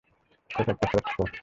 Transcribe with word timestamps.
এটা 0.49 0.71
একটা 0.71 0.87
ফ্রেস্কো। 0.87 1.23